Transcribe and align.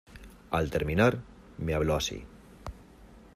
al 0.49 0.71
terminar, 0.71 1.19
me 1.59 1.75
habló 1.75 1.95
así: 1.95 2.25